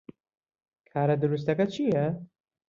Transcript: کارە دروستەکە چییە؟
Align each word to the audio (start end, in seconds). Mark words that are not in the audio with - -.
کارە 0.91 1.15
دروستەکە 1.21 1.65
چییە؟ 1.73 2.05